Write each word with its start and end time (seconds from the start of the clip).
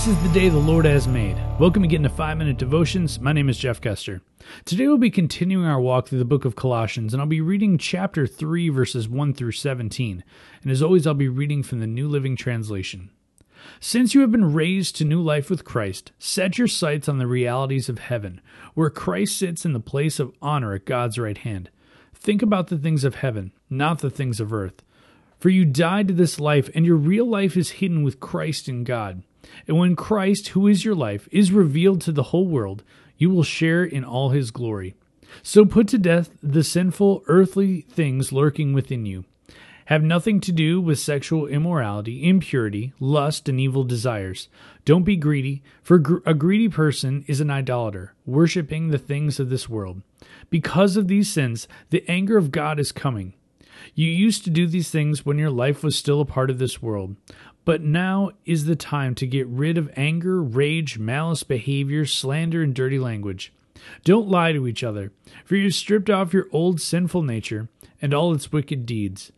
This 0.00 0.16
is 0.16 0.22
the 0.22 0.30
day 0.30 0.48
the 0.48 0.56
Lord 0.56 0.86
has 0.86 1.06
made. 1.06 1.36
Welcome 1.58 1.82
Getting 1.82 2.04
to 2.04 2.08
Five 2.08 2.38
Minute 2.38 2.56
Devotions. 2.56 3.20
My 3.20 3.34
name 3.34 3.50
is 3.50 3.58
Jeff 3.58 3.82
Kester. 3.82 4.22
Today 4.64 4.88
we'll 4.88 4.96
be 4.96 5.10
continuing 5.10 5.66
our 5.66 5.78
walk 5.78 6.08
through 6.08 6.20
the 6.20 6.24
book 6.24 6.46
of 6.46 6.56
Colossians, 6.56 7.12
and 7.12 7.20
I'll 7.20 7.28
be 7.28 7.42
reading 7.42 7.76
chapter 7.76 8.26
3, 8.26 8.70
verses 8.70 9.10
1 9.10 9.34
through 9.34 9.52
17. 9.52 10.24
And 10.62 10.72
as 10.72 10.80
always, 10.80 11.06
I'll 11.06 11.12
be 11.12 11.28
reading 11.28 11.62
from 11.62 11.80
the 11.80 11.86
New 11.86 12.08
Living 12.08 12.34
Translation. 12.34 13.10
Since 13.78 14.14
you 14.14 14.22
have 14.22 14.32
been 14.32 14.54
raised 14.54 14.96
to 14.96 15.04
new 15.04 15.20
life 15.20 15.50
with 15.50 15.66
Christ, 15.66 16.12
set 16.18 16.56
your 16.56 16.66
sights 16.66 17.06
on 17.06 17.18
the 17.18 17.26
realities 17.26 17.90
of 17.90 17.98
heaven, 17.98 18.40
where 18.72 18.88
Christ 18.88 19.36
sits 19.36 19.66
in 19.66 19.74
the 19.74 19.80
place 19.80 20.18
of 20.18 20.32
honor 20.40 20.72
at 20.72 20.86
God's 20.86 21.18
right 21.18 21.36
hand. 21.36 21.68
Think 22.14 22.40
about 22.40 22.68
the 22.68 22.78
things 22.78 23.04
of 23.04 23.16
heaven, 23.16 23.52
not 23.68 23.98
the 23.98 24.08
things 24.08 24.40
of 24.40 24.50
earth. 24.50 24.82
For 25.38 25.50
you 25.50 25.66
died 25.66 26.08
to 26.08 26.14
this 26.14 26.40
life, 26.40 26.70
and 26.74 26.86
your 26.86 26.96
real 26.96 27.26
life 27.26 27.54
is 27.54 27.72
hidden 27.72 28.02
with 28.02 28.18
Christ 28.18 28.66
in 28.66 28.82
God. 28.84 29.24
And 29.66 29.78
when 29.78 29.96
Christ, 29.96 30.48
who 30.48 30.66
is 30.66 30.84
your 30.84 30.94
life, 30.94 31.28
is 31.30 31.52
revealed 31.52 32.00
to 32.02 32.12
the 32.12 32.24
whole 32.24 32.46
world, 32.46 32.82
you 33.16 33.30
will 33.30 33.42
share 33.42 33.84
in 33.84 34.04
all 34.04 34.30
his 34.30 34.50
glory. 34.50 34.94
So 35.42 35.64
put 35.64 35.88
to 35.88 35.98
death 35.98 36.30
the 36.42 36.64
sinful 36.64 37.24
earthly 37.26 37.82
things 37.82 38.32
lurking 38.32 38.72
within 38.72 39.06
you. 39.06 39.24
Have 39.86 40.02
nothing 40.04 40.40
to 40.42 40.52
do 40.52 40.80
with 40.80 41.00
sexual 41.00 41.48
immorality, 41.48 42.28
impurity, 42.28 42.92
lust, 43.00 43.48
and 43.48 43.58
evil 43.58 43.82
desires. 43.82 44.48
Don't 44.84 45.02
be 45.02 45.16
greedy, 45.16 45.62
for 45.82 45.96
a 46.24 46.34
greedy 46.34 46.68
person 46.68 47.24
is 47.26 47.40
an 47.40 47.50
idolater, 47.50 48.14
worshipping 48.24 48.88
the 48.88 48.98
things 48.98 49.40
of 49.40 49.50
this 49.50 49.68
world. 49.68 50.02
Because 50.48 50.96
of 50.96 51.08
these 51.08 51.32
sins, 51.32 51.66
the 51.90 52.04
anger 52.08 52.36
of 52.36 52.52
God 52.52 52.78
is 52.78 52.92
coming. 52.92 53.34
You 53.94 54.08
used 54.08 54.44
to 54.44 54.50
do 54.50 54.68
these 54.68 54.90
things 54.90 55.26
when 55.26 55.38
your 55.38 55.50
life 55.50 55.82
was 55.82 55.96
still 55.96 56.20
a 56.20 56.26
part 56.26 56.50
of 56.50 56.58
this 56.58 56.80
world. 56.80 57.16
But 57.64 57.82
now 57.82 58.30
is 58.44 58.64
the 58.64 58.76
time 58.76 59.14
to 59.16 59.26
get 59.26 59.46
rid 59.46 59.76
of 59.78 59.90
anger, 59.96 60.42
rage, 60.42 60.98
malice 60.98 61.42
behavior, 61.42 62.06
slander, 62.06 62.62
and 62.62 62.74
dirty 62.74 62.98
language. 62.98 63.52
Don't 64.04 64.28
lie 64.28 64.52
to 64.52 64.66
each 64.66 64.82
other, 64.82 65.12
for 65.44 65.56
you've 65.56 65.74
stripped 65.74 66.10
off 66.10 66.32
your 66.32 66.48
old 66.52 66.80
sinful 66.80 67.22
nature 67.22 67.68
and 68.00 68.12
all 68.14 68.34
its 68.34 68.52
wicked 68.52 68.86
deeds. 68.86 69.32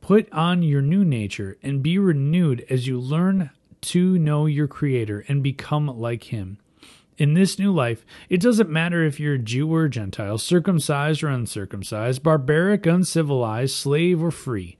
Put 0.00 0.30
on 0.32 0.62
your 0.62 0.82
new 0.82 1.04
nature 1.04 1.58
and 1.62 1.82
be 1.82 1.98
renewed 1.98 2.64
as 2.68 2.86
you 2.86 2.98
learn 2.98 3.50
to 3.82 4.18
know 4.18 4.46
your 4.46 4.68
Creator 4.68 5.24
and 5.28 5.42
become 5.42 5.86
like 5.86 6.24
Him. 6.24 6.58
In 7.18 7.34
this 7.34 7.58
new 7.58 7.72
life, 7.72 8.04
it 8.28 8.40
doesn't 8.40 8.70
matter 8.70 9.04
if 9.04 9.20
you're 9.20 9.34
a 9.34 9.38
Jew 9.38 9.72
or 9.72 9.84
a 9.84 9.90
Gentile, 9.90 10.38
circumcised 10.38 11.22
or 11.22 11.28
uncircumcised, 11.28 12.22
barbaric, 12.22 12.86
uncivilized, 12.86 13.74
slave 13.74 14.22
or 14.22 14.30
free. 14.30 14.76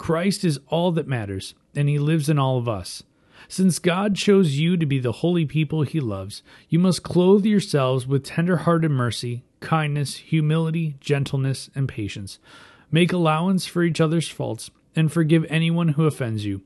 Christ 0.00 0.44
is 0.44 0.58
all 0.68 0.92
that 0.92 1.06
matters, 1.06 1.54
and 1.76 1.86
He 1.86 1.98
lives 1.98 2.30
in 2.30 2.38
all 2.38 2.56
of 2.56 2.66
us. 2.66 3.02
Since 3.48 3.78
God 3.78 4.16
chose 4.16 4.58
you 4.58 4.78
to 4.78 4.86
be 4.86 4.98
the 4.98 5.12
holy 5.12 5.44
people 5.44 5.82
He 5.82 6.00
loves, 6.00 6.42
you 6.70 6.78
must 6.78 7.02
clothe 7.02 7.44
yourselves 7.44 8.06
with 8.06 8.24
tender 8.24 8.56
hearted 8.56 8.92
mercy, 8.92 9.44
kindness, 9.60 10.16
humility, 10.16 10.96
gentleness, 11.00 11.68
and 11.74 11.86
patience. 11.86 12.38
Make 12.90 13.12
allowance 13.12 13.66
for 13.66 13.82
each 13.82 14.00
other's 14.00 14.26
faults, 14.26 14.70
and 14.96 15.12
forgive 15.12 15.44
anyone 15.50 15.88
who 15.88 16.06
offends 16.06 16.46
you. 16.46 16.62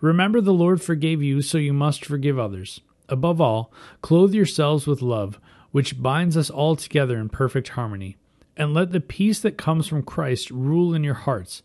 Remember, 0.00 0.40
the 0.40 0.52
Lord 0.54 0.80
forgave 0.80 1.20
you, 1.20 1.42
so 1.42 1.58
you 1.58 1.72
must 1.72 2.04
forgive 2.04 2.38
others. 2.38 2.82
Above 3.08 3.40
all, 3.40 3.72
clothe 4.00 4.32
yourselves 4.32 4.86
with 4.86 5.02
love, 5.02 5.40
which 5.72 6.00
binds 6.00 6.36
us 6.36 6.50
all 6.50 6.76
together 6.76 7.18
in 7.18 7.30
perfect 7.30 7.70
harmony. 7.70 8.16
And 8.56 8.72
let 8.72 8.92
the 8.92 9.00
peace 9.00 9.40
that 9.40 9.58
comes 9.58 9.88
from 9.88 10.04
Christ 10.04 10.52
rule 10.52 10.94
in 10.94 11.02
your 11.02 11.14
hearts. 11.14 11.64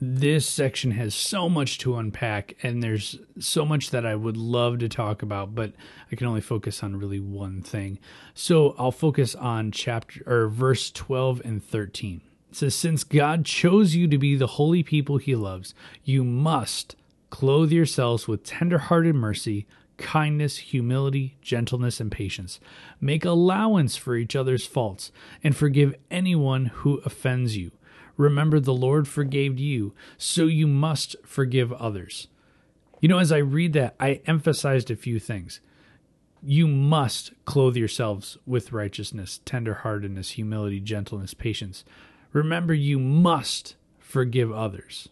This 0.00 0.48
section 0.48 0.92
has 0.92 1.12
so 1.12 1.48
much 1.48 1.78
to 1.78 1.96
unpack, 1.96 2.54
and 2.62 2.82
there's 2.82 3.18
so 3.40 3.64
much 3.64 3.90
that 3.90 4.06
I 4.06 4.14
would 4.14 4.36
love 4.36 4.78
to 4.78 4.88
talk 4.88 5.22
about, 5.22 5.56
but 5.56 5.72
I 6.12 6.14
can 6.14 6.28
only 6.28 6.40
focus 6.40 6.84
on 6.84 6.96
really 6.96 7.18
one 7.18 7.62
thing. 7.62 7.98
So 8.32 8.76
I'll 8.78 8.92
focus 8.92 9.34
on 9.34 9.72
chapter 9.72 10.22
or 10.24 10.48
verse 10.48 10.92
12 10.92 11.42
and 11.44 11.64
13. 11.64 12.20
It 12.50 12.56
says, 12.56 12.76
Since 12.76 13.02
God 13.02 13.44
chose 13.44 13.96
you 13.96 14.06
to 14.06 14.18
be 14.18 14.36
the 14.36 14.46
holy 14.46 14.84
people 14.84 15.16
he 15.16 15.34
loves, 15.34 15.74
you 16.04 16.22
must 16.22 16.94
clothe 17.30 17.72
yourselves 17.72 18.28
with 18.28 18.44
tender-hearted 18.44 19.16
mercy 19.16 19.66
kindness, 19.98 20.58
humility, 20.58 21.36
gentleness, 21.42 22.00
and 22.00 22.10
patience. 22.10 22.60
Make 23.00 23.24
allowance 23.24 23.96
for 23.96 24.14
each 24.14 24.34
other's 24.34 24.64
faults, 24.64 25.12
and 25.44 25.54
forgive 25.54 25.94
anyone 26.10 26.66
who 26.66 26.98
offends 27.04 27.56
you. 27.56 27.72
Remember, 28.18 28.60
the 28.60 28.74
Lord 28.74 29.08
forgave 29.08 29.58
you, 29.58 29.94
so 30.18 30.44
you 30.44 30.66
must 30.66 31.16
forgive 31.24 31.72
others. 31.72 32.28
You 33.00 33.08
know, 33.08 33.18
as 33.18 33.30
I 33.30 33.38
read 33.38 33.72
that, 33.74 33.94
I 34.00 34.20
emphasized 34.26 34.90
a 34.90 34.96
few 34.96 35.20
things. 35.20 35.60
You 36.42 36.66
must 36.66 37.32
clothe 37.44 37.76
yourselves 37.76 38.36
with 38.44 38.72
righteousness, 38.72 39.40
tenderheartedness, 39.46 40.32
humility, 40.32 40.80
gentleness, 40.80 41.32
patience. 41.32 41.84
Remember, 42.32 42.74
you 42.74 42.98
must 42.98 43.76
forgive 44.00 44.52
others. 44.52 45.08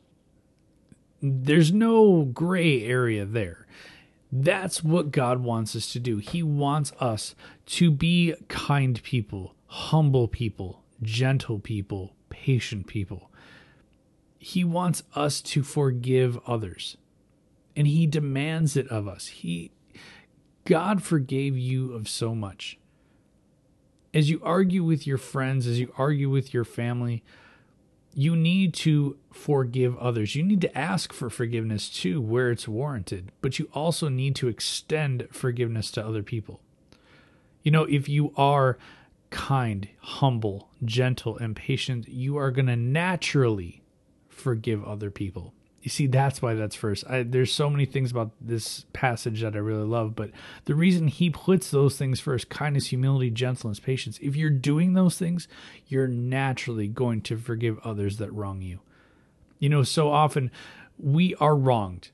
There's 1.23 1.73
no 1.73 2.25
gray 2.25 2.85
area 2.85 3.25
there. 3.25 3.67
That's 4.33 4.83
what 4.83 5.13
God 5.13 5.45
wants 5.45 5.77
us 5.77 5.93
to 5.93 6.01
do. 6.01 6.19
He 6.19 6.43
wants 6.43 6.93
us 6.99 7.37
to 7.67 7.93
be 7.93 8.35
kind 8.49 9.01
people, 9.05 9.55
humble 9.67 10.27
people, 10.27 10.83
gentle 11.03 11.61
people, 11.61 12.16
patient 12.47 12.87
people. 12.87 13.29
He 14.39 14.63
wants 14.63 15.03
us 15.17 15.41
to 15.41 15.65
forgive 15.65 16.39
others. 16.47 16.97
And 17.75 17.89
he 17.89 18.07
demands 18.07 18.77
it 18.77 18.87
of 18.87 19.09
us. 19.09 19.27
He 19.27 19.73
God 20.65 21.03
forgave 21.03 21.59
you 21.59 21.93
of 21.93 22.09
so 22.09 22.37
much. 22.37 22.79
As 24.15 24.31
you 24.31 24.41
argue 24.45 24.85
with 24.85 25.09
your 25.09 25.19
friends, 25.19 25.67
as 25.67 25.81
you 25.81 25.93
argue 25.99 26.31
with 26.31 26.55
your 26.55 26.65
family, 26.65 27.25
you 28.15 28.37
need 28.37 28.75
to 28.75 29.19
forgive 29.33 29.97
others. 29.99 30.37
You 30.37 30.45
need 30.45 30.61
to 30.61 30.79
ask 30.79 31.13
for 31.13 31.29
forgiveness 31.29 31.91
too, 31.91 32.21
where 32.21 32.53
it's 32.53 32.69
warranted, 32.69 33.33
but 33.41 33.59
you 33.59 33.69
also 33.75 34.09
need 34.09 34.37
to 34.37 34.49
extend 34.49 35.27
forgiveness 35.33 35.91
to 35.93 36.07
other 36.07 36.23
people. 36.23 36.61
You 37.65 37.73
know, 37.73 37.85
if 37.85 38.09
you 38.09 38.33
are 38.37 38.79
kind, 39.37 39.87
humble, 40.01 40.71
gentle, 40.83 41.37
and 41.37 41.55
patient, 41.55 42.09
you 42.09 42.39
are 42.39 42.51
going 42.51 42.69
to 42.69 42.75
naturally 42.75 43.83
forgive 44.31 44.83
other 44.83 45.11
people. 45.11 45.53
You 45.83 45.91
see, 45.91 46.07
that's 46.07 46.41
why 46.41 46.55
that's 46.55 46.75
first. 46.75 47.05
I, 47.07 47.23
there's 47.23 47.53
so 47.53 47.69
many 47.69 47.85
things 47.85 48.11
about 48.11 48.31
this 48.41 48.87
passage 48.95 49.43
that 49.43 49.55
I 49.55 49.59
really 49.59 49.85
love, 49.85 50.17
but 50.17 50.31
the 50.65 50.75
reason 50.75 51.09
he 51.09 51.29
puts 51.29 51.71
those 51.71 51.99
things 51.99 52.19
first 52.19 52.49
kindness, 52.49 52.87
humility, 52.87 53.31
gentleness, 53.31 53.79
patience 53.79 54.19
if 54.23 54.37
you're 54.37 54.49
doing 54.49 54.95
those 54.95 55.19
things, 55.19 55.49
you're 55.87 56.09
naturally 56.09 56.89
going 56.89 57.21
to 57.21 57.37
forgive 57.37 57.79
others 57.81 58.17
that 58.17 58.33
wrong 58.33 58.63
you. 58.63 58.81
You 59.59 59.69
know, 59.69 59.83
so 59.83 60.11
often 60.11 60.51
we 60.99 61.35
are 61.35 61.55
wronged 61.55 62.11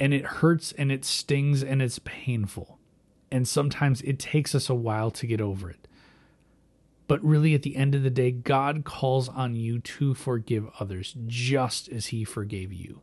and 0.00 0.14
it 0.14 0.24
hurts 0.24 0.72
and 0.72 0.90
it 0.90 1.04
stings 1.04 1.62
and 1.62 1.82
it's 1.82 2.00
painful. 2.04 2.78
And 3.30 3.46
sometimes 3.46 4.00
it 4.00 4.18
takes 4.18 4.54
us 4.54 4.70
a 4.70 4.74
while 4.74 5.10
to 5.10 5.26
get 5.26 5.42
over 5.42 5.68
it. 5.68 5.86
But 7.08 7.24
really, 7.24 7.54
at 7.54 7.62
the 7.62 7.74
end 7.74 7.94
of 7.94 8.02
the 8.02 8.10
day, 8.10 8.30
God 8.30 8.84
calls 8.84 9.30
on 9.30 9.56
you 9.56 9.80
to 9.80 10.14
forgive 10.14 10.68
others 10.78 11.16
just 11.26 11.88
as 11.88 12.08
He 12.08 12.22
forgave 12.22 12.70
you. 12.70 13.00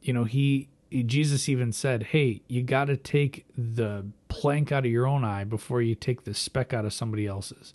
You 0.00 0.14
know, 0.14 0.24
He, 0.24 0.68
Jesus 0.90 1.50
even 1.50 1.70
said, 1.70 2.04
Hey, 2.04 2.40
you 2.48 2.62
got 2.62 2.86
to 2.86 2.96
take 2.96 3.44
the 3.56 4.06
plank 4.28 4.72
out 4.72 4.86
of 4.86 4.90
your 4.90 5.06
own 5.06 5.22
eye 5.22 5.44
before 5.44 5.82
you 5.82 5.94
take 5.94 6.24
the 6.24 6.32
speck 6.32 6.72
out 6.72 6.86
of 6.86 6.94
somebody 6.94 7.26
else's. 7.26 7.74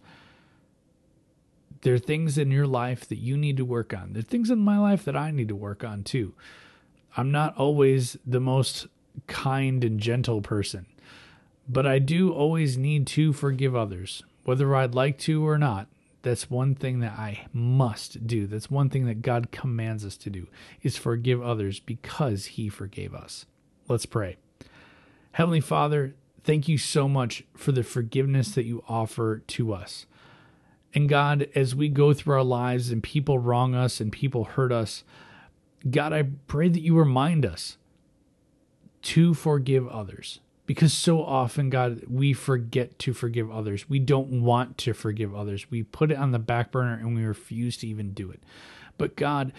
There 1.81 1.93
are 1.93 1.99
things 1.99 2.37
in 2.37 2.49
your 2.49 2.65
life 2.65 3.07
that 3.07 3.19
you 3.19 3.37
need 3.37 3.57
to 3.57 3.65
work 3.65 3.93
on. 3.93 4.13
There 4.13 4.21
are 4.21 4.23
things 4.23 4.49
in 4.49 4.59
my 4.59 4.79
life 4.79 5.05
that 5.05 5.15
I 5.15 5.29
need 5.29 5.49
to 5.49 5.55
work 5.55 5.83
on 5.83 6.03
too. 6.03 6.33
I'm 7.15 7.29
not 7.29 7.55
always 7.55 8.17
the 8.25 8.39
most 8.39 8.87
kind 9.27 9.83
and 9.83 9.99
gentle 9.99 10.41
person, 10.41 10.87
but 11.69 11.85
I 11.85 11.99
do 11.99 12.31
always 12.31 12.79
need 12.79 13.05
to 13.07 13.31
forgive 13.31 13.75
others 13.75 14.23
whether 14.43 14.75
I'd 14.75 14.95
like 14.95 15.17
to 15.19 15.47
or 15.47 15.57
not, 15.57 15.87
that's 16.21 16.49
one 16.49 16.73
thing 16.73 16.99
that 17.01 17.13
I 17.13 17.47
must 17.51 18.25
do. 18.25 18.47
That's 18.47 18.71
one 18.71 18.89
thing 18.89 19.05
that 19.05 19.21
God 19.21 19.51
commands 19.51 20.05
us 20.05 20.17
to 20.17 20.29
do 20.29 20.47
is 20.81 20.97
forgive 20.97 21.41
others 21.41 21.79
because 21.79 22.45
he 22.45 22.69
forgave 22.69 23.13
us. 23.13 23.45
Let's 23.89 24.05
pray. 24.05 24.37
Heavenly 25.33 25.59
Father, 25.59 26.15
thank 26.43 26.67
you 26.67 26.77
so 26.77 27.09
much 27.09 27.43
for 27.55 27.73
the 27.73 27.83
forgiveness 27.83 28.55
that 28.55 28.65
you 28.65 28.83
offer 28.87 29.39
to 29.47 29.73
us. 29.73 30.05
And 30.93 31.09
God, 31.09 31.49
as 31.55 31.75
we 31.75 31.89
go 31.89 32.13
through 32.13 32.35
our 32.35 32.43
lives 32.43 32.89
and 32.89 33.03
people 33.03 33.39
wrong 33.39 33.75
us 33.75 33.99
and 33.99 34.11
people 34.11 34.45
hurt 34.45 34.71
us, 34.71 35.03
God, 35.89 36.13
I 36.13 36.23
pray 36.47 36.69
that 36.69 36.81
you 36.81 36.97
remind 36.97 37.45
us 37.45 37.77
to 39.01 39.33
forgive 39.33 39.87
others. 39.87 40.39
Because 40.65 40.93
so 40.93 41.21
often, 41.21 41.69
God, 41.69 42.03
we 42.07 42.31
forget 42.31 42.97
to 42.99 43.13
forgive 43.13 43.51
others. 43.51 43.89
We 43.89 43.99
don't 43.99 44.41
want 44.41 44.77
to 44.79 44.93
forgive 44.93 45.35
others. 45.35 45.69
We 45.69 45.83
put 45.83 46.11
it 46.11 46.17
on 46.17 46.31
the 46.31 46.39
back 46.39 46.71
burner 46.71 46.93
and 46.93 47.15
we 47.15 47.23
refuse 47.25 47.75
to 47.77 47.87
even 47.87 48.13
do 48.13 48.31
it. 48.31 48.41
But 48.97 49.17
God, 49.17 49.51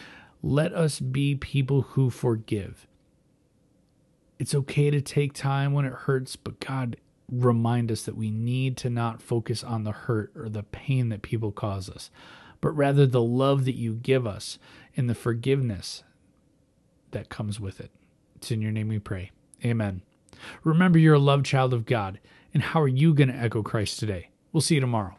let 0.43 0.73
us 0.73 1.01
be 1.01 1.35
people 1.35 1.83
who 1.83 2.09
forgive. 2.09 2.87
It's 4.39 4.55
okay 4.55 4.91
to 4.91 5.01
take 5.01 5.35
time 5.35 5.73
when 5.73 5.85
it 5.85 5.93
hurts, 5.93 6.37
but 6.37 6.59
God, 6.59 6.97
remind 7.31 7.91
us 7.91 8.03
that 8.03 8.17
we 8.17 8.31
need 8.31 8.77
to 8.79 8.91
not 8.91 9.23
focus 9.23 9.63
on 9.63 9.85
the 9.85 9.93
hurt 9.93 10.33
or 10.35 10.49
the 10.49 10.63
pain 10.63 11.09
that 11.11 11.23
people 11.23 11.53
cause 11.53 11.89
us, 11.89 12.11
but 12.61 12.71
rather 12.71 13.07
the 13.07 13.23
love 13.23 13.65
that 13.65 13.77
you 13.77 13.95
give 13.95 14.27
us 14.27 14.59
and 14.97 15.09
the 15.09 15.15
forgiveness 15.15 16.03
that 17.11 17.29
comes 17.29 17.61
with 17.61 17.81
it. 17.81 17.91
It's 18.37 18.51
in 18.51 18.61
your 18.61 18.73
name 18.73 18.89
we 18.89 18.99
pray. 18.99 19.31
Amen. 19.65 20.03
Remember, 20.63 20.99
you're 20.99 21.15
a 21.15 21.19
loved 21.19 21.47
child 21.47 21.73
of 21.73 21.87
God. 21.87 22.21
And 22.53 22.63
how 22.63 22.81
are 22.81 22.89
you 22.89 23.15
going 23.15 23.29
to 23.29 23.35
echo 23.35 23.63
Christ 23.63 23.99
today? 23.99 24.31
We'll 24.53 24.61
see 24.61 24.77
you 24.77 24.81
tomorrow. 24.81 25.17